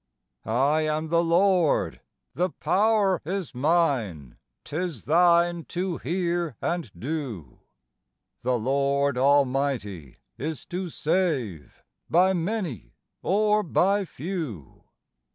[0.45, 2.01] "I am the Lord;
[2.33, 7.59] the power is mine; 'tis thine to hear and do;
[8.41, 14.85] The Lord almighty is to save, by many or by few."